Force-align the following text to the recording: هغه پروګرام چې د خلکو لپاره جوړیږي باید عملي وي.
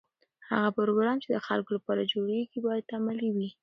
هغه 0.51 0.69
پروګرام 0.79 1.17
چې 1.23 1.27
د 1.31 1.37
خلکو 1.47 1.71
لپاره 1.77 2.09
جوړیږي 2.13 2.59
باید 2.65 2.93
عملي 2.97 3.29
وي. 3.35 3.49